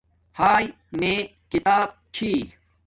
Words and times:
ہاݵ 0.39 0.65
میں 0.97 1.17
کتاب 1.51 1.87
چھی 2.13 2.31